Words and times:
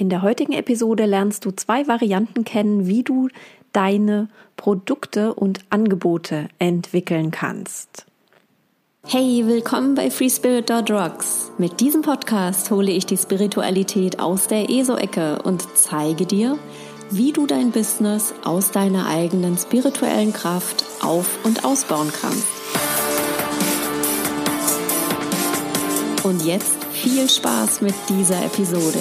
In 0.00 0.10
der 0.10 0.22
heutigen 0.22 0.52
Episode 0.52 1.06
lernst 1.06 1.44
du 1.44 1.50
zwei 1.50 1.88
Varianten 1.88 2.44
kennen, 2.44 2.86
wie 2.86 3.02
du 3.02 3.28
deine 3.72 4.28
Produkte 4.56 5.34
und 5.34 5.64
Angebote 5.70 6.48
entwickeln 6.60 7.32
kannst. 7.32 8.06
Hey, 9.04 9.42
willkommen 9.44 9.96
bei 9.96 10.08
FreeSpirit.rocks. 10.08 11.50
Mit 11.58 11.80
diesem 11.80 12.02
Podcast 12.02 12.70
hole 12.70 12.92
ich 12.92 13.06
die 13.06 13.16
Spiritualität 13.16 14.20
aus 14.20 14.46
der 14.46 14.70
ESO-Ecke 14.70 15.42
und 15.42 15.66
zeige 15.74 16.26
dir, 16.26 16.56
wie 17.10 17.32
du 17.32 17.48
dein 17.48 17.72
Business 17.72 18.34
aus 18.44 18.70
deiner 18.70 19.08
eigenen 19.08 19.58
spirituellen 19.58 20.32
Kraft 20.32 20.84
auf- 21.02 21.44
und 21.44 21.64
ausbauen 21.64 22.12
kannst. 22.12 22.46
Und 26.22 26.44
jetzt 26.44 26.84
viel 26.92 27.28
Spaß 27.28 27.80
mit 27.80 27.94
dieser 28.08 28.44
Episode. 28.44 28.98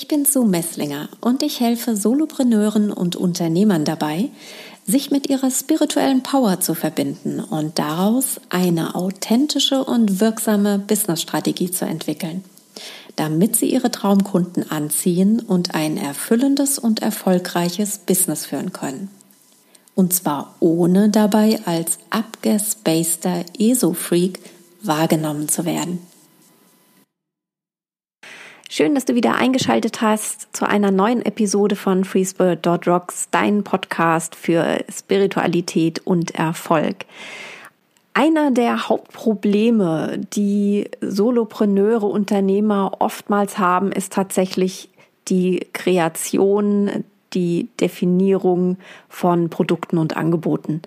Ich 0.00 0.06
bin 0.06 0.24
Sue 0.24 0.46
Messlinger 0.46 1.08
und 1.20 1.42
ich 1.42 1.58
helfe 1.58 1.96
Solopreneuren 1.96 2.92
und 2.92 3.16
Unternehmern 3.16 3.84
dabei, 3.84 4.30
sich 4.86 5.10
mit 5.10 5.28
ihrer 5.28 5.50
spirituellen 5.50 6.22
Power 6.22 6.60
zu 6.60 6.76
verbinden 6.76 7.40
und 7.40 7.80
daraus 7.80 8.40
eine 8.48 8.94
authentische 8.94 9.82
und 9.82 10.20
wirksame 10.20 10.78
Businessstrategie 10.78 11.72
zu 11.72 11.84
entwickeln, 11.84 12.44
damit 13.16 13.56
sie 13.56 13.72
ihre 13.72 13.90
Traumkunden 13.90 14.70
anziehen 14.70 15.40
und 15.40 15.74
ein 15.74 15.96
erfüllendes 15.96 16.78
und 16.78 17.02
erfolgreiches 17.02 17.98
Business 17.98 18.46
führen 18.46 18.72
können. 18.72 19.10
Und 19.96 20.12
zwar 20.12 20.54
ohne 20.60 21.08
dabei 21.08 21.58
als 21.64 21.98
abgespaceter 22.10 23.44
ESO-Freak 23.58 24.38
wahrgenommen 24.80 25.48
zu 25.48 25.64
werden. 25.64 25.98
Schön, 28.70 28.94
dass 28.94 29.06
du 29.06 29.14
wieder 29.14 29.34
eingeschaltet 29.34 30.02
hast 30.02 30.54
zu 30.54 30.68
einer 30.68 30.90
neuen 30.90 31.24
Episode 31.24 31.74
von 31.74 32.04
FreeSpirit.rocks, 32.04 33.28
dein 33.30 33.64
Podcast 33.64 34.34
für 34.34 34.84
Spiritualität 34.90 36.06
und 36.06 36.34
Erfolg. 36.34 37.06
Einer 38.12 38.50
der 38.50 38.90
Hauptprobleme, 38.90 40.20
die 40.34 40.90
Solopreneure, 41.00 42.04
Unternehmer 42.04 42.92
oftmals 42.98 43.58
haben, 43.58 43.90
ist 43.90 44.12
tatsächlich 44.12 44.90
die 45.28 45.66
Kreation, 45.72 47.04
die 47.32 47.68
Definierung 47.80 48.76
von 49.08 49.48
Produkten 49.48 49.96
und 49.96 50.14
Angeboten. 50.14 50.82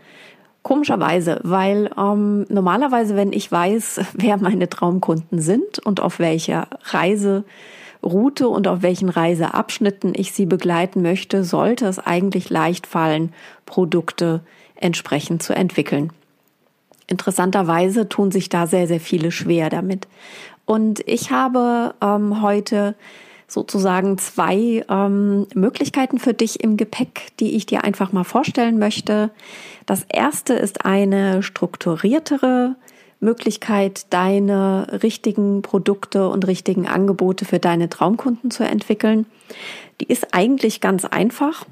Komischerweise, 0.64 1.40
weil 1.44 1.90
ähm, 1.98 2.46
normalerweise, 2.50 3.16
wenn 3.16 3.34
ich 3.34 3.52
weiß, 3.52 4.02
wer 4.14 4.38
meine 4.38 4.70
Traumkunden 4.70 5.40
sind 5.40 5.80
und 5.80 6.00
auf 6.00 6.20
welcher 6.20 6.68
Reiseroute 6.84 8.48
und 8.48 8.68
auf 8.68 8.82
welchen 8.82 9.10
Reiseabschnitten 9.10 10.14
ich 10.16 10.34
sie 10.34 10.46
begleiten 10.46 11.02
möchte, 11.02 11.44
sollte 11.44 11.88
es 11.88 12.00
eigentlich 12.00 12.50
leicht 12.50 12.86
fallen, 12.86 13.34
Produkte 13.66 14.42
entsprechend 14.76 15.42
zu 15.42 15.54
entwickeln. 15.54 16.12
Interessanterweise 17.08 18.08
tun 18.08 18.32
sich 18.32 18.48
da 18.50 18.68
sehr, 18.68 18.88
sehr 18.88 19.02
viele 19.02 19.32
schwer 19.32 19.70
damit. 19.70 20.08
Und 20.66 21.02
ich 21.08 21.32
habe 21.32 21.94
ähm, 22.02 22.42
heute 22.42 22.96
sozusagen 23.52 24.18
zwei 24.18 24.86
ähm, 24.90 25.46
Möglichkeiten 25.54 26.20
für 26.20 26.34
dich 26.34 26.64
im 26.64 26.78
Gepäck, 26.78 27.34
die 27.40 27.56
ich 27.58 27.66
dir 27.66 27.84
einfach 27.84 28.14
mal 28.14 28.24
vorstellen 28.24 28.80
möchte. 28.80 29.30
Das 29.86 30.06
erste 30.08 30.54
ist 30.54 30.86
eine 30.86 31.44
strukturiertere 31.44 32.78
Möglichkeit, 33.20 34.06
deine 34.12 34.88
richtigen 35.04 35.62
Produkte 35.64 36.30
und 36.30 36.48
richtigen 36.48 36.88
Angebote 36.88 37.44
für 37.44 37.60
deine 37.60 37.90
Traumkunden 37.90 38.52
zu 38.52 38.64
entwickeln. 38.64 39.26
Die 40.00 40.06
ist 40.06 40.34
eigentlich 40.34 40.80
ganz 40.80 41.04
einfach. 41.04 41.66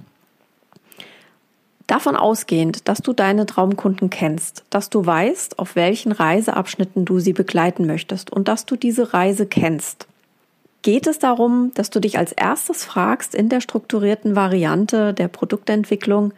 Davon 1.87 2.17
ausgehend, 2.17 2.89
dass 2.89 2.99
du 2.99 3.13
deine 3.13 3.45
Traumkunden 3.45 4.09
kennst, 4.09 4.65
dass 4.69 4.89
du 4.89 5.05
weißt, 5.05 5.57
auf 5.57 5.77
welchen 5.77 6.11
Reiseabschnitten 6.11 7.05
du 7.05 7.19
sie 7.19 7.33
begleiten 7.33 7.87
möchtest 7.87 8.31
und 8.31 8.49
dass 8.49 8.65
du 8.65 8.75
diese 8.75 9.13
Reise 9.13 9.47
kennst 9.47 10.08
geht 10.81 11.07
es 11.07 11.19
darum, 11.19 11.71
dass 11.75 11.89
du 11.89 11.99
dich 11.99 12.17
als 12.17 12.31
erstes 12.31 12.85
fragst 12.85 13.35
in 13.35 13.49
der 13.49 13.61
strukturierten 13.61 14.35
Variante 14.35 15.13
der 15.13 15.27
Produktentwicklung, 15.27 16.33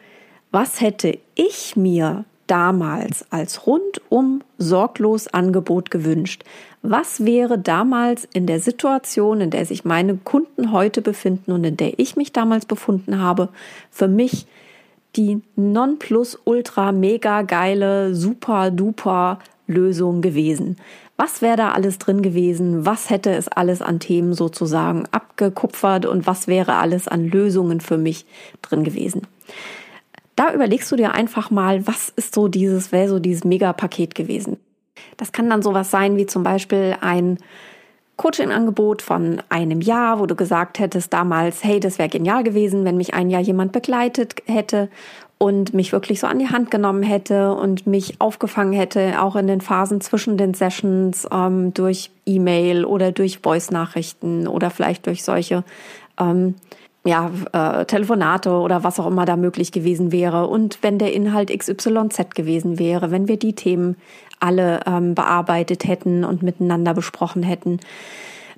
was 0.51 0.81
hätte 0.81 1.17
ich 1.35 1.75
mir 1.75 2.25
damals 2.47 3.25
als 3.29 3.65
rundum 3.65 4.41
sorglos 4.57 5.27
Angebot 5.27 5.89
gewünscht? 5.89 6.43
Was 6.81 7.23
wäre 7.23 7.57
damals 7.57 8.27
in 8.33 8.47
der 8.47 8.59
Situation, 8.59 9.39
in 9.39 9.51
der 9.51 9.65
sich 9.65 9.85
meine 9.85 10.17
Kunden 10.17 10.73
heute 10.73 11.01
befinden 11.01 11.53
und 11.53 11.63
in 11.63 11.77
der 11.77 11.97
ich 11.97 12.17
mich 12.17 12.33
damals 12.33 12.65
befunden 12.65 13.19
habe, 13.19 13.49
für 13.89 14.09
mich 14.09 14.47
die 15.15 15.41
nonplus 15.55 16.37
ultra 16.43 16.91
mega 16.91 17.43
geile 17.43 18.15
super 18.15 18.71
duper 18.71 19.39
Lösung 19.71 20.21
gewesen? 20.21 20.77
Was 21.17 21.41
wäre 21.41 21.57
da 21.57 21.71
alles 21.71 21.97
drin 21.97 22.21
gewesen? 22.21 22.85
Was 22.85 23.09
hätte 23.09 23.31
es 23.31 23.47
alles 23.47 23.81
an 23.81 23.99
Themen 23.99 24.33
sozusagen 24.33 25.05
abgekupfert 25.11 26.05
und 26.05 26.27
was 26.27 26.47
wäre 26.47 26.75
alles 26.75 27.07
an 27.07 27.27
Lösungen 27.27 27.79
für 27.79 27.97
mich 27.97 28.25
drin 28.61 28.83
gewesen? 28.83 29.27
Da 30.35 30.53
überlegst 30.53 30.91
du 30.91 30.95
dir 30.95 31.13
einfach 31.13 31.51
mal, 31.51 31.85
was 31.85 32.09
ist 32.09 32.33
so 32.33 32.47
dieses, 32.47 32.91
wäre 32.91 33.09
so 33.09 33.19
dieses 33.19 33.43
Megapaket 33.43 34.15
gewesen? 34.15 34.57
Das 35.17 35.31
kann 35.31 35.49
dann 35.49 35.61
sowas 35.61 35.91
sein 35.91 36.17
wie 36.17 36.25
zum 36.25 36.43
Beispiel 36.43 36.95
ein 37.01 37.37
Coaching-Angebot 38.17 39.01
von 39.01 39.41
einem 39.49 39.81
Jahr, 39.81 40.19
wo 40.19 40.25
du 40.25 40.35
gesagt 40.35 40.79
hättest 40.79 41.11
damals, 41.11 41.63
hey, 41.63 41.79
das 41.79 41.97
wäre 41.97 42.09
genial 42.09 42.43
gewesen, 42.43 42.85
wenn 42.85 42.97
mich 42.97 43.13
ein 43.13 43.29
Jahr 43.29 43.41
jemand 43.41 43.71
begleitet 43.71 44.35
hätte 44.45 44.89
und 45.41 45.73
mich 45.73 45.91
wirklich 45.91 46.19
so 46.19 46.27
an 46.27 46.37
die 46.37 46.49
Hand 46.49 46.69
genommen 46.69 47.01
hätte 47.01 47.55
und 47.55 47.87
mich 47.87 48.21
aufgefangen 48.21 48.73
hätte, 48.73 49.19
auch 49.19 49.35
in 49.35 49.47
den 49.47 49.59
Phasen 49.59 49.99
zwischen 49.99 50.37
den 50.37 50.53
Sessions 50.53 51.27
ähm, 51.31 51.73
durch 51.73 52.11
E-Mail 52.27 52.85
oder 52.85 53.11
durch 53.11 53.39
Voice-Nachrichten 53.39 54.47
oder 54.47 54.69
vielleicht 54.69 55.07
durch 55.07 55.23
solche 55.23 55.63
ähm, 56.19 56.53
ja, 57.03 57.31
äh, 57.53 57.85
Telefonate 57.85 58.51
oder 58.51 58.83
was 58.83 58.99
auch 58.99 59.07
immer 59.07 59.25
da 59.25 59.35
möglich 59.35 59.71
gewesen 59.71 60.11
wäre. 60.11 60.45
Und 60.45 60.77
wenn 60.83 60.99
der 60.99 61.11
Inhalt 61.11 61.49
XYZ 61.49 62.35
gewesen 62.35 62.77
wäre, 62.77 63.09
wenn 63.09 63.27
wir 63.27 63.37
die 63.37 63.53
Themen 63.53 63.95
alle 64.39 64.81
ähm, 64.85 65.15
bearbeitet 65.15 65.87
hätten 65.87 66.23
und 66.23 66.43
miteinander 66.43 66.93
besprochen 66.93 67.41
hätten 67.41 67.79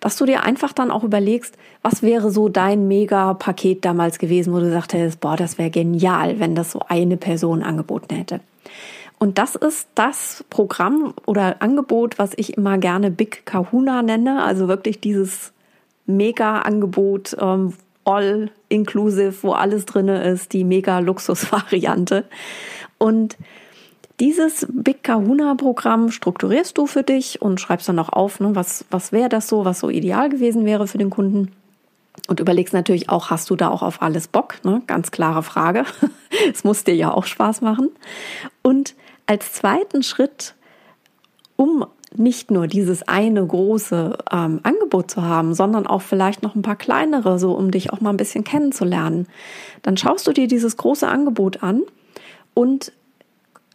dass 0.04 0.18
du 0.18 0.26
dir 0.26 0.44
einfach 0.44 0.74
dann 0.74 0.92
auch 0.92 1.06
überlegst, 1.06 1.58
was 1.82 2.04
wäre 2.04 2.30
so 2.30 2.50
dein 2.50 2.90
Mega-Paket 2.90 3.86
damals 3.86 4.20
gewesen, 4.20 4.54
wo 4.54 4.60
du 4.60 4.70
sagtest, 4.70 5.22
boah, 5.22 5.38
das 5.38 5.58
wäre 5.58 5.70
genial, 5.70 6.42
wenn 6.42 6.56
das 6.56 6.72
so 6.72 6.82
eine 6.90 7.16
Person 7.16 7.64
angeboten 7.64 8.14
hätte. 8.14 8.42
Und 9.18 9.38
das 9.38 9.56
ist 9.56 9.88
das 9.96 10.44
Programm 10.50 11.14
oder 11.26 11.62
Angebot, 11.62 12.20
was 12.20 12.32
ich 12.36 12.58
immer 12.58 12.78
gerne 12.80 13.12
Big 13.12 13.46
Kahuna 13.46 14.02
nenne, 14.02 14.44
also 14.44 14.68
wirklich 14.68 15.00
dieses 15.00 15.54
Mega-Angebot, 16.06 17.38
ähm, 17.40 17.74
all 18.04 18.52
inclusive, 18.68 19.42
wo 19.42 19.54
alles 19.54 19.86
drinne 19.86 20.22
ist, 20.26 20.52
die 20.52 20.66
Mega-Luxus-Variante. 20.66 22.26
Und 22.98 23.38
dieses 24.20 24.68
Big 24.70 25.04
Kahuna 25.04 25.56
Programm 25.56 26.12
strukturierst 26.12 26.78
du 26.78 26.86
für 26.86 27.04
dich 27.04 27.42
und 27.42 27.60
schreibst 27.60 27.90
dann 27.90 28.00
auch 28.00 28.10
auf, 28.10 28.40
ne, 28.40 28.56
was, 28.56 28.86
was 28.92 29.12
wäre 29.12 29.30
das 29.30 29.48
so, 29.48 29.66
was 29.66 29.80
so 29.80 29.90
ideal 29.90 30.30
gewesen 30.30 30.66
wäre 30.66 30.88
für 30.88 30.98
den 30.98 31.10
Kunden. 31.10 31.52
Und 32.28 32.40
überlegst 32.40 32.74
natürlich 32.74 33.10
auch, 33.10 33.32
hast 33.32 33.50
du 33.50 33.56
da 33.56 33.70
auch 33.70 33.82
auf 33.82 34.02
alles 34.02 34.28
Bock? 34.28 34.64
Ne? 34.64 34.84
Ganz 34.86 35.10
klare 35.10 35.42
Frage. 35.42 35.86
es 36.54 36.64
muss 36.64 36.84
dir 36.84 36.96
ja 36.96 37.12
auch 37.12 37.26
Spaß 37.26 37.62
machen. 37.62 37.90
Und 38.62 38.96
als 39.26 39.54
zweiten 39.54 40.04
Schritt, 40.04 40.54
um 41.56 41.86
nicht 42.16 42.52
nur 42.52 42.68
dieses 42.68 43.08
eine 43.08 43.46
große 43.46 44.18
ähm, 44.32 44.60
Angebot 44.62 45.10
zu 45.10 45.24
haben, 45.24 45.56
sondern 45.56 45.88
auch 45.88 46.04
vielleicht 46.04 46.44
noch 46.44 46.54
ein 46.54 46.62
paar 46.62 46.76
kleinere, 46.76 47.40
so 47.40 47.54
um 47.54 47.72
dich 47.72 47.92
auch 47.92 48.02
mal 48.02 48.12
ein 48.12 48.18
bisschen 48.18 48.44
kennenzulernen, 48.44 49.28
dann 49.82 49.98
schaust 49.98 50.28
du 50.28 50.32
dir 50.32 50.48
dieses 50.48 50.78
große 50.78 51.08
Angebot 51.08 51.64
an 51.64 51.82
und 52.54 52.92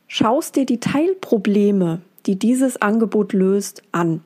schaust 0.09 0.57
dir 0.57 0.67
die 0.67 0.81
Teilprobleme, 0.81 2.01
die 2.27 2.39
dieses 2.39 2.81
Angebot 2.83 3.33
löst, 3.33 3.83
an 3.93 4.23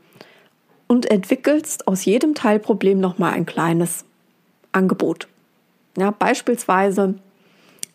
und 0.86 1.10
entwickelst 1.10 1.86
aus 1.88 2.04
jedem 2.04 2.34
Teilproblem 2.34 3.00
nochmal 3.00 3.32
ein 3.32 3.46
kleines 3.46 4.04
Angebot. 4.72 5.28
Ja, 5.96 6.10
beispielsweise, 6.10 7.14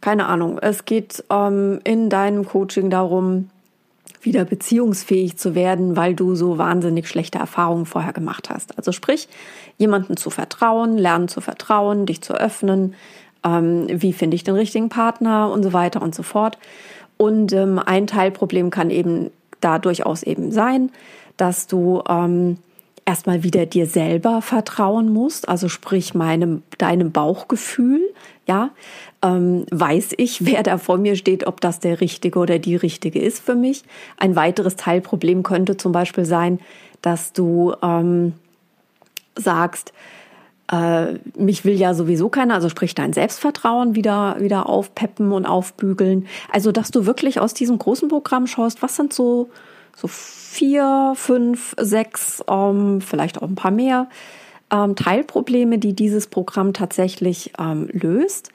keine 0.01 0.28
Ahnung, 0.28 0.60
es 0.60 0.86
geht 0.86 1.24
ähm, 1.30 1.80
in 1.84 2.10
deinem 2.10 2.45
Coaching 2.45 2.89
darum, 2.89 3.50
wieder 4.22 4.45
beziehungsfähig 4.45 5.38
zu 5.38 5.56
werden, 5.56 5.95
weil 5.95 6.13
du 6.13 6.36
so 6.36 6.57
wahnsinnig 6.57 7.07
schlechte 7.07 7.38
Erfahrungen 7.38 7.86
vorher 7.86 8.13
gemacht 8.13 8.50
hast. 8.50 8.78
Also 8.78 8.92
sprich, 8.92 9.28
jemanden 9.78 10.18
zu 10.18 10.30
vertrauen, 10.30 10.98
lernen 10.98 11.28
zu 11.28 11.39
vertrauen, 11.39 12.06
dich 12.06 12.22
zu 12.22 12.34
öffnen, 12.34 12.95
ähm, 13.44 13.88
wie 13.89 14.13
finde 14.13 14.36
ich 14.36 14.44
den 14.44 14.56
richtigen 14.56 14.89
Partner 14.89 15.51
und 15.51 15.63
so 15.63 15.74
weiter 15.74 16.01
und 16.01 16.16
so 16.16 16.24
fort. 16.24 16.57
Und 17.17 17.51
ähm, 17.53 17.79
ein 17.79 18.07
Teilproblem 18.07 18.69
kann 18.69 18.89
eben 18.89 19.31
da 19.59 19.79
durchaus 19.79 20.23
eben 20.23 20.51
sein, 20.51 20.91
dass 21.35 21.67
du 21.67 22.03
ähm, 22.07 22.57
erstmal 23.05 23.43
wieder 23.43 23.65
dir 23.65 23.87
selber 23.87 24.41
vertrauen 24.41 25.11
musst, 25.11 25.47
also 25.47 25.69
sprich 25.69 26.13
meinem, 26.13 26.61
deinem 26.77 27.11
Bauchgefühl, 27.11 28.01
ja, 28.47 28.71
ähm, 29.23 29.65
weiß 29.71 30.13
ich, 30.17 30.45
wer 30.45 30.61
da 30.61 30.77
vor 30.77 30.97
mir 30.97 31.15
steht, 31.15 31.47
ob 31.47 31.61
das 31.61 31.79
der 31.79 32.01
Richtige 32.01 32.37
oder 32.37 32.59
die 32.59 32.75
Richtige 32.75 33.19
ist 33.19 33.39
für 33.39 33.55
mich. 33.55 33.83
Ein 34.17 34.35
weiteres 34.35 34.75
Teilproblem 34.75 35.43
könnte 35.43 35.77
zum 35.77 35.91
Beispiel 35.91 36.25
sein, 36.25 36.59
dass 37.01 37.33
du 37.33 37.73
ähm, 37.81 38.33
sagst, 39.35 39.93
äh, 40.71 41.13
mich 41.37 41.65
will 41.65 41.75
ja 41.75 41.93
sowieso 41.93 42.29
keiner, 42.29 42.55
also 42.55 42.69
sprich 42.69 42.93
dein 42.93 43.13
Selbstvertrauen 43.13 43.95
wieder, 43.95 44.37
wieder 44.39 44.67
aufpeppen 44.67 45.31
und 45.31 45.45
aufbügeln. 45.45 46.27
Also, 46.51 46.71
dass 46.71 46.91
du 46.91 47.05
wirklich 47.05 47.39
aus 47.39 47.53
diesem 47.53 47.77
großen 47.77 48.09
Programm 48.09 48.47
schaust, 48.47 48.81
was 48.81 48.95
sind 48.95 49.13
so, 49.13 49.49
so 49.95 50.07
vier, 50.07 51.13
fünf, 51.15 51.75
sechs, 51.79 52.43
ähm, 52.49 53.01
vielleicht 53.01 53.41
auch 53.41 53.47
ein 53.47 53.55
paar 53.55 53.71
mehr 53.71 54.07
ähm, 54.71 54.95
Teilprobleme, 54.95 55.77
die 55.77 55.93
dieses 55.93 56.27
Programm 56.27 56.73
tatsächlich 56.73 57.53
ähm, 57.59 57.87
löst, 57.91 58.51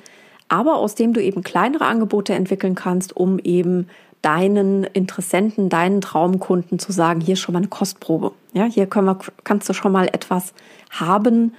aber 0.49 0.77
aus 0.77 0.95
dem 0.95 1.15
du 1.15 1.23
eben 1.23 1.43
kleinere 1.43 1.87
Angebote 1.87 2.35
entwickeln 2.35 2.75
kannst, 2.75 3.17
um 3.17 3.39
eben 3.39 3.89
deinen 4.21 4.85
Interessenten, 4.85 5.69
deinen 5.69 6.01
Traumkunden 6.01 6.79
zu 6.79 6.93
sagen, 6.93 7.21
hier 7.21 7.33
ist 7.33 7.41
schon 7.41 7.55
mal 7.55 7.59
eine 7.59 7.69
Kostprobe. 7.69 8.33
Ja, 8.53 8.65
hier 8.65 8.87
können 8.87 9.07
wir, 9.07 9.19
kannst 9.45 9.69
du 9.69 9.73
schon 9.73 9.93
mal 9.93 10.07
etwas 10.07 10.53
haben, 10.91 11.55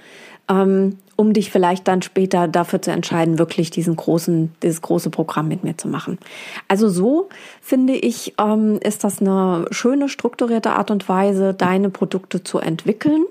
ähm, 0.48 0.98
um 1.16 1.32
dich 1.32 1.50
vielleicht 1.50 1.86
dann 1.86 2.02
später 2.02 2.48
dafür 2.48 2.82
zu 2.82 2.90
entscheiden, 2.90 3.38
wirklich 3.38 3.70
diesen 3.70 3.96
großen, 3.96 4.52
dieses 4.62 4.82
große 4.82 5.10
Programm 5.10 5.48
mit 5.48 5.64
mir 5.64 5.76
zu 5.76 5.88
machen. 5.88 6.18
Also 6.68 6.88
so 6.88 7.28
finde 7.60 7.94
ich, 7.94 8.34
ähm, 8.40 8.78
ist 8.82 9.04
das 9.04 9.20
eine 9.20 9.66
schöne 9.70 10.08
strukturierte 10.08 10.72
Art 10.72 10.90
und 10.90 11.08
Weise, 11.08 11.54
deine 11.54 11.90
Produkte 11.90 12.42
zu 12.42 12.58
entwickeln. 12.58 13.24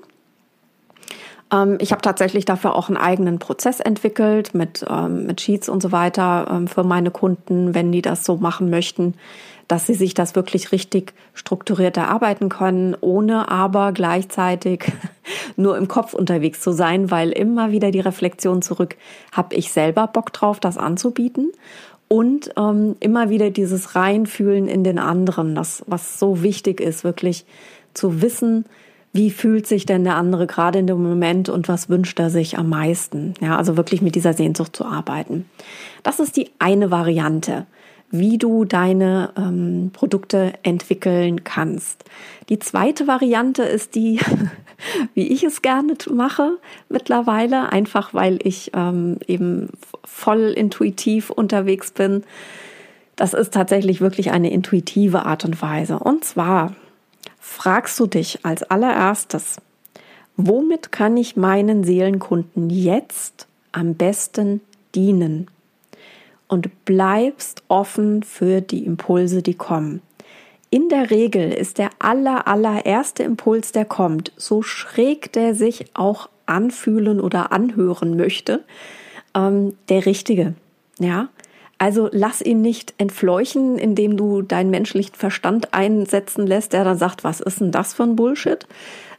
Ähm, 1.52 1.76
ich 1.80 1.92
habe 1.92 2.00
tatsächlich 2.00 2.46
dafür 2.46 2.74
auch 2.74 2.88
einen 2.88 2.96
eigenen 2.96 3.38
Prozess 3.38 3.80
entwickelt 3.80 4.54
mit, 4.54 4.84
ähm, 4.88 5.26
mit 5.26 5.40
Sheets 5.40 5.68
und 5.68 5.82
so 5.82 5.92
weiter 5.92 6.48
ähm, 6.50 6.68
für 6.68 6.84
meine 6.84 7.10
Kunden, 7.10 7.74
wenn 7.74 7.92
die 7.92 8.02
das 8.02 8.24
so 8.24 8.36
machen 8.36 8.70
möchten 8.70 9.14
dass 9.68 9.86
sie 9.86 9.94
sich 9.94 10.14
das 10.14 10.34
wirklich 10.34 10.72
richtig 10.72 11.14
strukturiert 11.32 11.96
erarbeiten 11.96 12.48
können, 12.48 12.96
ohne 13.00 13.50
aber 13.50 13.92
gleichzeitig 13.92 14.84
nur 15.56 15.76
im 15.76 15.88
Kopf 15.88 16.14
unterwegs 16.14 16.60
zu 16.60 16.72
sein, 16.72 17.10
weil 17.10 17.30
immer 17.30 17.70
wieder 17.70 17.90
die 17.90 18.00
Reflexion 18.00 18.62
zurück, 18.62 18.96
habe 19.32 19.54
ich 19.54 19.72
selber 19.72 20.06
Bock 20.06 20.32
drauf, 20.32 20.60
das 20.60 20.78
anzubieten? 20.78 21.52
Und 22.08 22.50
ähm, 22.56 22.96
immer 23.00 23.30
wieder 23.30 23.50
dieses 23.50 23.96
Reinfühlen 23.96 24.68
in 24.68 24.84
den 24.84 24.98
anderen, 24.98 25.54
das, 25.54 25.82
was 25.86 26.18
so 26.18 26.42
wichtig 26.42 26.80
ist, 26.80 27.02
wirklich 27.02 27.46
zu 27.94 28.20
wissen, 28.20 28.66
wie 29.12 29.30
fühlt 29.30 29.66
sich 29.66 29.86
denn 29.86 30.04
der 30.04 30.16
andere 30.16 30.46
gerade 30.46 30.80
in 30.80 30.88
dem 30.88 31.02
Moment 31.02 31.48
und 31.48 31.68
was 31.68 31.88
wünscht 31.88 32.18
er 32.18 32.30
sich 32.30 32.58
am 32.58 32.68
meisten? 32.68 33.34
Ja, 33.40 33.56
also 33.56 33.76
wirklich 33.76 34.02
mit 34.02 34.16
dieser 34.16 34.34
Sehnsucht 34.34 34.74
zu 34.74 34.84
arbeiten. 34.84 35.46
Das 36.02 36.18
ist 36.18 36.36
die 36.36 36.50
eine 36.58 36.90
Variante 36.90 37.64
wie 38.10 38.38
du 38.38 38.64
deine 38.64 39.30
ähm, 39.36 39.90
Produkte 39.92 40.52
entwickeln 40.62 41.42
kannst. 41.44 42.04
Die 42.48 42.58
zweite 42.58 43.06
Variante 43.06 43.64
ist 43.64 43.94
die, 43.94 44.20
wie 45.14 45.28
ich 45.28 45.42
es 45.42 45.62
gerne 45.62 45.94
mache 46.12 46.58
mittlerweile, 46.88 47.72
einfach 47.72 48.14
weil 48.14 48.38
ich 48.42 48.70
ähm, 48.74 49.18
eben 49.26 49.70
voll 50.04 50.52
intuitiv 50.56 51.30
unterwegs 51.30 51.90
bin. 51.90 52.24
Das 53.16 53.34
ist 53.34 53.54
tatsächlich 53.54 54.00
wirklich 54.00 54.30
eine 54.30 54.52
intuitive 54.52 55.24
Art 55.24 55.44
und 55.44 55.60
Weise. 55.60 55.98
Und 55.98 56.24
zwar 56.24 56.74
fragst 57.40 57.98
du 58.00 58.06
dich 58.06 58.44
als 58.44 58.62
allererstes, 58.62 59.56
womit 60.36 60.92
kann 60.92 61.16
ich 61.16 61.36
meinen 61.36 61.84
Seelenkunden 61.84 62.70
jetzt 62.70 63.46
am 63.72 63.94
besten 63.94 64.60
dienen? 64.94 65.48
Und 66.54 66.84
bleibst 66.84 67.64
offen 67.66 68.22
für 68.22 68.60
die 68.60 68.86
Impulse, 68.86 69.42
die 69.42 69.54
kommen. 69.54 70.00
In 70.70 70.88
der 70.88 71.10
Regel 71.10 71.52
ist 71.52 71.78
der 71.78 71.90
aller, 71.98 72.46
allererste 72.46 73.24
Impuls, 73.24 73.72
der 73.72 73.84
kommt, 73.84 74.32
so 74.36 74.62
schräg 74.62 75.32
der 75.32 75.54
sich 75.54 75.86
auch 75.94 76.28
anfühlen 76.46 77.20
oder 77.20 77.50
anhören 77.52 78.16
möchte, 78.16 78.64
ähm, 79.34 79.74
der 79.88 80.06
richtige. 80.06 80.54
Ja, 81.00 81.28
also 81.78 82.08
lass 82.12 82.40
ihn 82.40 82.60
nicht 82.60 82.94
entfleuchen, 82.98 83.78
indem 83.78 84.16
du 84.16 84.42
deinen 84.42 84.70
menschlichen 84.70 85.16
Verstand 85.16 85.74
einsetzen 85.74 86.46
lässt, 86.46 86.72
der 86.72 86.84
dann 86.84 86.98
sagt, 86.98 87.24
was 87.24 87.40
ist 87.40 87.60
denn 87.60 87.72
das 87.72 87.94
für 87.94 88.04
ein 88.04 88.16
Bullshit? 88.16 88.66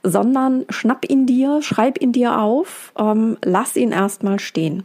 Sondern 0.04 0.66
schnapp 0.70 1.10
ihn 1.10 1.26
dir, 1.26 1.62
schreib 1.62 2.02
ihn 2.02 2.14
dir 2.14 2.40
auf, 2.40 2.94
ähm, 2.98 3.38
lass 3.44 3.76
ihn 3.76 3.92
erstmal 3.92 4.40
stehen. 4.40 4.84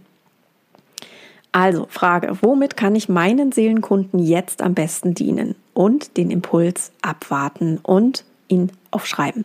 Also 1.52 1.86
Frage, 1.90 2.38
womit 2.42 2.76
kann 2.76 2.94
ich 2.94 3.08
meinen 3.08 3.52
Seelenkunden 3.52 4.20
jetzt 4.20 4.62
am 4.62 4.74
besten 4.74 5.14
dienen? 5.14 5.54
Und 5.74 6.16
den 6.16 6.30
Impuls 6.30 6.92
abwarten 7.02 7.78
und 7.82 8.24
ihn 8.48 8.70
aufschreiben. 8.90 9.44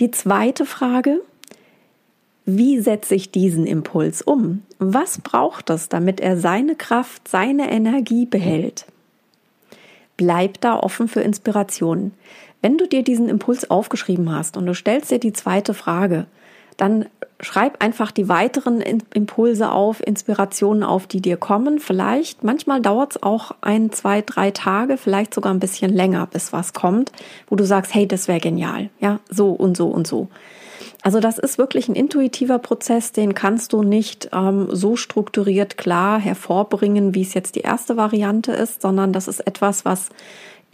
Die 0.00 0.10
zweite 0.10 0.66
Frage, 0.66 1.20
wie 2.46 2.80
setze 2.80 3.14
ich 3.14 3.30
diesen 3.30 3.66
Impuls 3.66 4.20
um? 4.22 4.62
Was 4.78 5.20
braucht 5.20 5.70
es, 5.70 5.88
damit 5.88 6.20
er 6.20 6.36
seine 6.36 6.74
Kraft, 6.74 7.28
seine 7.28 7.70
Energie 7.70 8.26
behält? 8.26 8.86
Bleib 10.16 10.60
da 10.60 10.78
offen 10.78 11.08
für 11.08 11.20
Inspirationen. 11.20 12.12
Wenn 12.60 12.78
du 12.78 12.86
dir 12.86 13.02
diesen 13.02 13.28
Impuls 13.28 13.70
aufgeschrieben 13.70 14.30
hast 14.30 14.56
und 14.56 14.66
du 14.66 14.74
stellst 14.74 15.10
dir 15.10 15.18
die 15.18 15.32
zweite 15.32 15.74
Frage, 15.74 16.26
dann 16.76 17.06
schreib 17.40 17.82
einfach 17.82 18.10
die 18.10 18.28
weiteren 18.28 18.80
Impulse 18.80 19.70
auf, 19.70 20.04
Inspirationen 20.06 20.82
auf, 20.82 21.06
die 21.06 21.20
dir 21.20 21.36
kommen. 21.36 21.78
Vielleicht, 21.78 22.44
manchmal 22.44 22.80
dauert 22.80 23.16
es 23.16 23.22
auch 23.22 23.52
ein, 23.60 23.92
zwei, 23.92 24.22
drei 24.22 24.50
Tage, 24.50 24.96
vielleicht 24.96 25.34
sogar 25.34 25.52
ein 25.52 25.60
bisschen 25.60 25.92
länger, 25.92 26.26
bis 26.26 26.52
was 26.52 26.72
kommt, 26.72 27.12
wo 27.48 27.56
du 27.56 27.64
sagst, 27.64 27.94
hey, 27.94 28.06
das 28.06 28.28
wäre 28.28 28.40
genial. 28.40 28.90
Ja, 29.00 29.20
so 29.28 29.50
und 29.50 29.76
so 29.76 29.88
und 29.88 30.06
so. 30.06 30.28
Also 31.02 31.20
das 31.20 31.38
ist 31.38 31.58
wirklich 31.58 31.88
ein 31.88 31.94
intuitiver 31.94 32.58
Prozess, 32.58 33.12
den 33.12 33.34
kannst 33.34 33.74
du 33.74 33.82
nicht 33.82 34.30
ähm, 34.32 34.68
so 34.70 34.96
strukturiert 34.96 35.76
klar 35.76 36.18
hervorbringen, 36.18 37.14
wie 37.14 37.20
es 37.20 37.34
jetzt 37.34 37.56
die 37.56 37.60
erste 37.60 37.98
Variante 37.98 38.52
ist, 38.52 38.80
sondern 38.80 39.12
das 39.12 39.28
ist 39.28 39.40
etwas, 39.40 39.84
was 39.84 40.08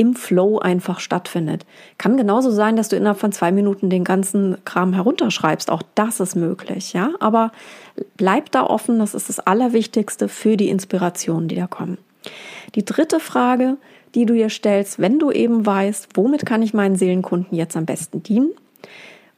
im 0.01 0.15
Flow 0.15 0.59
einfach 0.59 0.99
stattfindet. 0.99 1.67
Kann 1.99 2.17
genauso 2.17 2.51
sein, 2.51 2.75
dass 2.75 2.89
du 2.89 2.97
innerhalb 2.97 3.19
von 3.19 3.33
zwei 3.33 3.53
Minuten 3.53 3.91
den 3.91 4.03
ganzen 4.03 4.57
Kram 4.65 4.95
herunterschreibst. 4.95 5.71
Auch 5.71 5.83
das 5.95 6.21
ist 6.21 6.37
möglich, 6.37 6.95
ja. 6.95 7.11
Aber 7.21 7.53
bleib 8.17 8.51
da 8.51 8.65
offen. 8.65 8.99
Das 8.99 9.13
ist 9.13 9.29
das 9.29 9.41
Allerwichtigste 9.41 10.29
für 10.29 10.57
die 10.57 10.71
Inspirationen, 10.71 11.49
die 11.49 11.55
da 11.55 11.67
kommen. 11.67 11.99
Die 12.77 12.85
dritte 12.87 13.21
Frage, 13.21 13.77
die 14.15 14.25
du 14.25 14.33
dir 14.33 14.49
stellst, 14.49 15.01
wenn 15.01 15.19
du 15.19 15.31
eben 15.33 15.67
weißt, 15.67 16.09
womit 16.15 16.47
kann 16.47 16.63
ich 16.63 16.73
meinen 16.73 16.97
Seelenkunden 16.97 17.55
jetzt 17.55 17.77
am 17.77 17.85
besten 17.85 18.23
dienen 18.23 18.53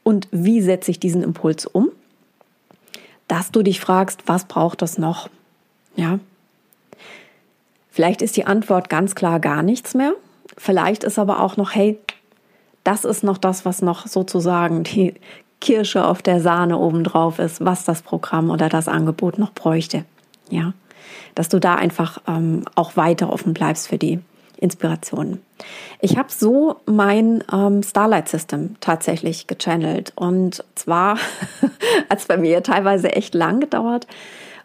und 0.05 0.29
wie 0.31 0.61
setze 0.61 0.93
ich 0.93 1.01
diesen 1.01 1.25
Impuls 1.25 1.67
um, 1.67 1.91
dass 3.27 3.51
du 3.51 3.65
dich 3.65 3.81
fragst, 3.81 4.21
was 4.27 4.45
braucht 4.45 4.81
das 4.81 4.97
noch? 4.97 5.29
Ja. 5.97 6.21
Vielleicht 7.91 8.23
ist 8.23 8.37
die 8.37 8.47
Antwort 8.47 8.89
ganz 8.89 9.17
klar 9.17 9.41
gar 9.41 9.65
nichts 9.65 9.95
mehr. 9.95 10.15
Vielleicht 10.57 11.05
ist 11.05 11.19
aber 11.19 11.41
auch 11.41 11.57
noch, 11.57 11.75
hey, 11.75 11.99
das 12.85 13.05
ist 13.05 13.23
noch 13.25 13.39
das, 13.39 13.65
was 13.65 13.83
noch 13.83 14.07
sozusagen 14.07 14.83
die 14.83 15.15
Kirsche 15.61 16.05
auf 16.05 16.23
der 16.23 16.41
Sahne 16.41 16.79
obendrauf 16.79 17.39
ist, 17.39 17.65
was 17.65 17.85
das 17.85 18.03
Programm 18.03 18.51
oder 18.51 18.69
das 18.69 18.89
Angebot 18.89 19.39
noch 19.39 19.53
bräuchte. 19.53 20.05
Ja, 20.51 20.75
dass 21.35 21.49
du 21.49 21.61
da 21.61 21.77
einfach 21.77 22.21
ähm, 22.27 22.65
auch 22.75 22.97
weiter 22.97 23.33
offen 23.33 23.55
bleibst 23.55 23.89
für 23.89 23.99
die 23.99 24.21
Inspirationen. 24.59 25.41
Ich 26.01 26.17
habe 26.17 26.29
so 26.31 26.77
mein 26.87 27.43
ähm, 27.53 27.83
Starlight 27.83 28.29
System 28.29 28.77
tatsächlich 28.81 29.47
gechannelt 29.47 30.13
und 30.15 30.65
zwar 30.75 31.17
hat 32.11 32.19
es 32.19 32.27
bei 32.27 32.37
mir 32.37 32.63
teilweise 32.63 33.13
echt 33.13 33.35
lang 33.35 33.61
gedauert, 33.61 34.07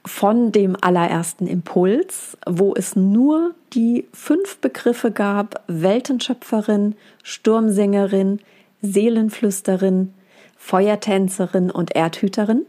von 0.06 0.52
dem 0.52 0.78
allerersten 0.80 1.48
Impuls, 1.48 2.38
wo 2.48 2.74
es 2.76 2.96
nur 2.96 3.54
die 3.74 4.06
fünf 4.14 4.58
Begriffe 4.58 5.12
gab, 5.12 5.64
Weltenschöpferin, 5.68 6.96
Sturmsängerin, 7.24 8.40
Seelenflüsterin, 8.82 10.14
Feuertänzerin 10.58 11.72
und 11.72 11.96
Erdhüterin. 11.96 12.66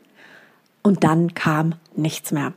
Und 0.82 1.04
dann 1.04 1.34
kam 1.34 1.74
nichts 1.94 2.32
mehr. 2.32 2.52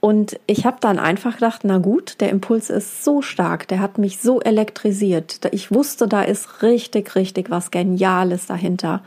Und 0.00 0.38
ich 0.46 0.66
habe 0.66 0.76
dann 0.80 0.98
einfach 0.98 1.34
gedacht, 1.34 1.62
na 1.64 1.78
gut, 1.78 2.20
der 2.20 2.30
Impuls 2.30 2.70
ist 2.70 3.02
so 3.02 3.22
stark, 3.22 3.66
der 3.68 3.80
hat 3.80 3.98
mich 3.98 4.18
so 4.18 4.40
elektrisiert. 4.40 5.40
Ich 5.52 5.72
wusste, 5.72 6.06
da 6.06 6.22
ist 6.22 6.62
richtig, 6.62 7.14
richtig 7.14 7.50
was 7.50 7.70
Geniales 7.70 8.46
dahinter. 8.46 9.02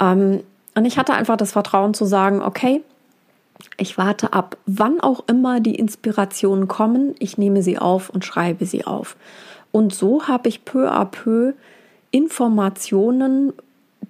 Ähm, 0.00 0.40
und 0.74 0.84
ich 0.84 0.98
hatte 0.98 1.14
einfach 1.14 1.36
das 1.36 1.52
Vertrauen 1.52 1.94
zu 1.94 2.04
sagen, 2.04 2.42
okay, 2.42 2.82
Ich 3.76 3.98
warte 3.98 4.32
ab, 4.32 4.56
wann 4.66 5.00
auch 5.00 5.24
immer 5.28 5.60
die 5.60 5.74
Inspirationen 5.74 6.68
kommen, 6.68 7.14
ich 7.18 7.38
nehme 7.38 7.62
sie 7.62 7.78
auf 7.78 8.10
und 8.10 8.24
schreibe 8.24 8.66
sie 8.66 8.84
auf. 8.84 9.16
Und 9.70 9.94
so 9.94 10.28
habe 10.28 10.48
ich 10.48 10.64
peu 10.64 10.90
à 10.90 11.04
peu 11.04 11.54
Informationen, 12.10 13.52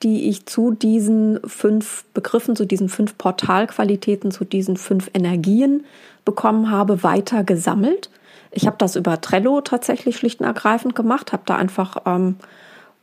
die 0.03 0.29
ich 0.29 0.47
zu 0.47 0.73
diesen 0.73 1.39
fünf 1.45 2.05
Begriffen, 2.15 2.57
zu 2.57 2.67
diesen 2.67 2.89
fünf 2.89 3.17
Portalqualitäten, 3.17 4.31
zu 4.31 4.45
diesen 4.45 4.77
fünf 4.77 5.11
Energien 5.15 5.85
bekommen 6.25 6.71
habe, 6.71 7.03
weiter 7.03 7.45
gesammelt. 7.45 8.11
Ich 8.51 8.67
habe 8.67 8.77
das 8.79 8.97
über 8.97 9.21
Trello 9.21 9.61
tatsächlich 9.61 10.17
schlicht 10.17 10.41
und 10.41 10.47
ergreifend 10.47 10.95
gemacht, 10.95 11.33
habe 11.33 11.45
da 11.47 11.57
einfach 11.57 11.99
ähm, 12.07 12.37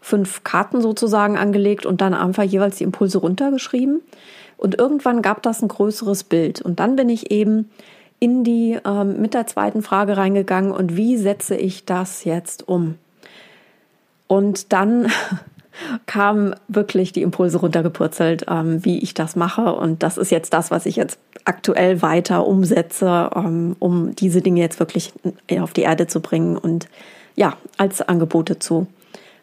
fünf 0.01 0.43
Karten 0.43 0.81
sozusagen 0.81 1.37
angelegt 1.37 1.85
und 1.85 2.01
dann 2.01 2.13
einfach 2.13 2.43
jeweils 2.43 2.77
die 2.77 2.83
Impulse 2.83 3.19
runtergeschrieben. 3.19 4.01
Und 4.59 4.77
irgendwann 4.77 5.21
gab 5.21 5.41
das 5.41 5.61
ein 5.61 5.69
größeres 5.69 6.25
Bild. 6.25 6.61
Und 6.61 6.79
dann 6.79 6.97
bin 6.97 7.07
ich 7.07 7.31
eben 7.31 7.69
in 8.19 8.43
die 8.43 8.77
ähm, 8.85 9.21
mit 9.21 9.33
der 9.33 9.47
zweiten 9.47 9.81
Frage 9.81 10.17
reingegangen 10.17 10.71
und 10.71 10.97
wie 10.97 11.15
setze 11.15 11.55
ich 11.55 11.85
das 11.85 12.25
jetzt 12.25 12.67
um? 12.67 12.95
Und 14.27 14.73
dann 14.73 15.09
kamen 16.05 16.53
wirklich 16.67 17.13
die 17.13 17.21
Impulse 17.21 17.59
runtergepurzelt, 17.59 18.45
ähm, 18.49 18.83
wie 18.83 18.99
ich 18.99 19.13
das 19.13 19.37
mache. 19.37 19.73
Und 19.73 20.03
das 20.03 20.17
ist 20.17 20.29
jetzt 20.29 20.53
das, 20.53 20.71
was 20.71 20.85
ich 20.85 20.97
jetzt 20.97 21.17
aktuell 21.45 22.01
weiter 22.01 22.45
umsetze, 22.45 23.29
ähm, 23.33 23.77
um 23.79 24.13
diese 24.15 24.41
Dinge 24.41 24.59
jetzt 24.59 24.79
wirklich 24.79 25.13
auf 25.57 25.71
die 25.71 25.83
Erde 25.83 26.07
zu 26.07 26.19
bringen 26.19 26.57
und 26.57 26.89
ja, 27.37 27.55
als 27.77 28.01
Angebote 28.01 28.59
zu, 28.59 28.87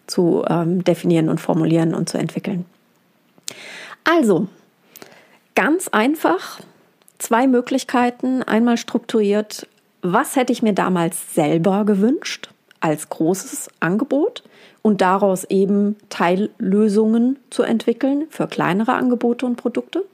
zu 0.07 0.45
ähm, 0.47 0.85
definieren 0.85 1.31
und 1.31 1.41
formulieren 1.41 1.95
und 1.95 2.11
zu 2.11 2.19
entwickeln. 2.19 2.67
Also, 4.05 4.49
ganz 5.57 5.89
einfach 5.89 6.61
zwei 7.19 7.49
Möglichkeiten. 7.49 8.45
Einmal 8.45 8.77
strukturiert, 8.77 9.67
was 10.03 10.37
hätte 10.37 10.53
ich 10.53 10.63
mir 10.63 10.75
damals 10.75 11.35
selber 11.35 11.85
gewünscht 11.85 12.51
als 12.79 13.09
großes 13.09 13.71
Angebot 13.81 14.45
und 14.83 15.01
daraus 15.01 15.43
eben 15.45 15.97
Teillösungen 16.11 17.41
zu 17.51 17.65
entwickeln 17.65 18.27
für 18.31 18.47
kleinere 18.47 18.93
Angebote 18.93 19.47
und 19.47 19.57
Produkte. 19.57 20.05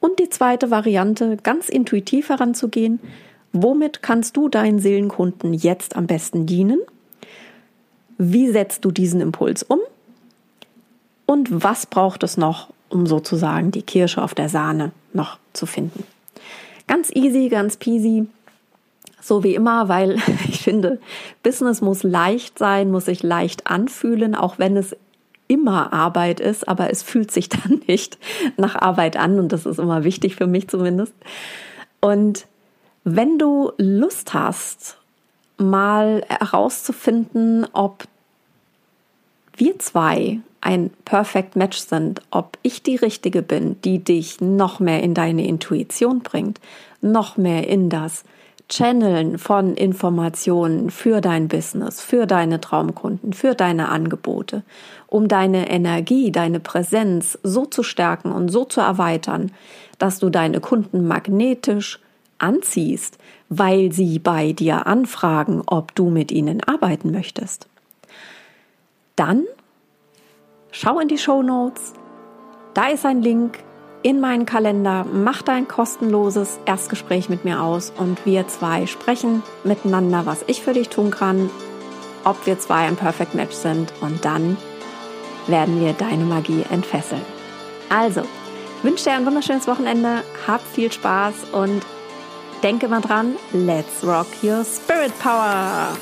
Und 0.00 0.18
die 0.18 0.28
zweite 0.28 0.70
Variante, 0.70 1.38
ganz 1.42 1.70
intuitiv 1.70 2.28
heranzugehen, 2.28 3.00
womit 3.52 4.02
kannst 4.02 4.36
du 4.36 4.50
deinen 4.50 4.80
Seelenkunden 4.80 5.54
jetzt 5.54 5.96
am 5.96 6.06
besten 6.06 6.44
dienen? 6.44 6.80
Wie 8.18 8.50
setzt 8.50 8.84
du 8.84 8.90
diesen 8.90 9.22
Impuls 9.22 9.62
um? 9.62 9.80
Und 11.24 11.62
was 11.64 11.86
braucht 11.86 12.22
es 12.22 12.36
noch, 12.36 12.68
um 12.88 13.06
sozusagen 13.06 13.70
die 13.70 13.82
Kirsche 13.82 14.22
auf 14.22 14.34
der 14.34 14.48
Sahne 14.48 14.92
noch 15.12 15.38
zu 15.52 15.66
finden? 15.66 16.04
Ganz 16.86 17.10
easy, 17.14 17.48
ganz 17.48 17.76
peasy. 17.76 18.26
So 19.20 19.42
wie 19.42 19.54
immer, 19.54 19.88
weil 19.88 20.18
ich 20.48 20.62
finde, 20.62 21.00
Business 21.42 21.80
muss 21.80 22.02
leicht 22.02 22.58
sein, 22.58 22.90
muss 22.90 23.06
sich 23.06 23.22
leicht 23.22 23.66
anfühlen, 23.66 24.34
auch 24.34 24.58
wenn 24.58 24.76
es 24.76 24.96
immer 25.46 25.92
Arbeit 25.92 26.40
ist, 26.40 26.68
aber 26.68 26.90
es 26.90 27.02
fühlt 27.02 27.30
sich 27.30 27.48
dann 27.48 27.82
nicht 27.86 28.18
nach 28.56 28.74
Arbeit 28.74 29.16
an 29.16 29.38
und 29.38 29.52
das 29.52 29.66
ist 29.66 29.78
immer 29.78 30.04
wichtig 30.04 30.36
für 30.36 30.46
mich 30.46 30.68
zumindest. 30.68 31.14
Und 32.00 32.46
wenn 33.04 33.38
du 33.38 33.72
Lust 33.78 34.34
hast, 34.34 34.98
mal 35.56 36.24
herauszufinden, 36.28 37.66
ob 37.72 38.04
wir 39.56 39.78
zwei 39.78 40.40
ein 40.60 40.90
Perfect 41.04 41.56
Match 41.56 41.78
sind, 41.78 42.22
ob 42.30 42.58
ich 42.62 42.82
die 42.82 42.96
Richtige 42.96 43.42
bin, 43.42 43.76
die 43.82 44.02
dich 44.02 44.40
noch 44.40 44.80
mehr 44.80 45.02
in 45.02 45.14
deine 45.14 45.46
Intuition 45.46 46.20
bringt, 46.20 46.58
noch 47.02 47.36
mehr 47.36 47.68
in 47.68 47.90
das 47.90 48.24
Channeln 48.70 49.36
von 49.36 49.74
Informationen 49.74 50.90
für 50.90 51.20
dein 51.20 51.48
Business, 51.48 52.00
für 52.00 52.26
deine 52.26 52.62
Traumkunden, 52.62 53.34
für 53.34 53.54
deine 53.54 53.90
Angebote, 53.90 54.62
um 55.06 55.28
deine 55.28 55.68
Energie, 55.70 56.32
deine 56.32 56.60
Präsenz 56.60 57.38
so 57.42 57.66
zu 57.66 57.82
stärken 57.82 58.32
und 58.32 58.48
so 58.48 58.64
zu 58.64 58.80
erweitern, 58.80 59.52
dass 59.98 60.18
du 60.18 60.30
deine 60.30 60.60
Kunden 60.60 61.06
magnetisch 61.06 62.00
anziehst, 62.38 63.18
weil 63.50 63.92
sie 63.92 64.18
bei 64.18 64.52
dir 64.52 64.86
anfragen, 64.86 65.62
ob 65.66 65.94
du 65.94 66.08
mit 66.08 66.32
ihnen 66.32 66.62
arbeiten 66.62 67.10
möchtest. 67.12 67.68
Dann 69.16 69.44
schau 70.72 70.98
in 70.98 71.08
die 71.08 71.18
Show 71.18 71.42
Notes. 71.42 71.92
Da 72.74 72.88
ist 72.88 73.06
ein 73.06 73.22
Link 73.22 73.58
in 74.02 74.20
meinen 74.20 74.44
Kalender. 74.44 75.06
Mach 75.10 75.42
dein 75.42 75.68
kostenloses 75.68 76.58
Erstgespräch 76.66 77.28
mit 77.28 77.44
mir 77.44 77.62
aus 77.62 77.92
und 77.96 78.26
wir 78.26 78.48
zwei 78.48 78.86
sprechen 78.86 79.42
miteinander, 79.62 80.26
was 80.26 80.44
ich 80.46 80.62
für 80.62 80.72
dich 80.72 80.88
tun 80.88 81.10
kann, 81.10 81.48
ob 82.24 82.46
wir 82.46 82.58
zwei 82.58 82.86
ein 82.86 82.96
Perfect 82.96 83.34
Match 83.34 83.54
sind 83.54 83.92
und 84.00 84.24
dann 84.24 84.56
werden 85.46 85.80
wir 85.80 85.92
deine 85.92 86.24
Magie 86.24 86.64
entfesseln. 86.70 87.22
Also, 87.88 88.22
ich 88.78 88.84
wünsche 88.84 89.04
dir 89.04 89.12
ein 89.12 89.26
wunderschönes 89.26 89.68
Wochenende, 89.68 90.22
hab 90.46 90.60
viel 90.60 90.90
Spaß 90.90 91.34
und 91.52 91.82
denke 92.62 92.88
mal 92.88 93.00
dran, 93.00 93.36
let's 93.52 94.04
rock 94.04 94.26
your 94.42 94.64
spirit 94.64 95.16
power! 95.20 95.96